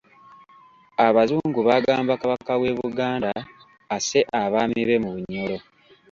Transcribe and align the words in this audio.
Abazungu 1.07 1.59
baagamba 1.67 2.13
Kabaka 2.21 2.51
w'e 2.61 2.71
Buganda 2.79 3.31
asse 3.95 4.19
abaami 4.41 4.81
be 4.87 4.95
mu 5.03 5.09
Bunyoro. 5.15 5.57